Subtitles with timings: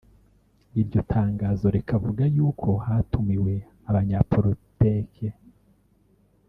[0.81, 3.53] Iryo tangazo rikavuga yuko hatumiwe
[3.89, 5.27] abanyapoliteke